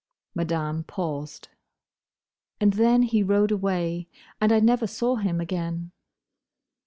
Madame 0.33 0.83
paused. 0.83 1.49
"And 2.59 2.73
then 2.73 3.03
he 3.03 3.21
rode 3.21 3.51
away; 3.51 4.07
and 4.41 4.51
I 4.51 4.59
never 4.59 4.87
saw 4.87 5.17
him 5.17 5.39
again." 5.39 5.91